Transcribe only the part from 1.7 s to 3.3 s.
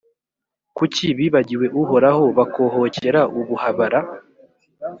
Uhoraho, bakohokera